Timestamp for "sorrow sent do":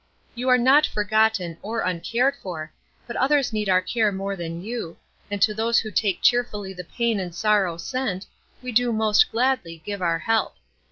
7.35-8.85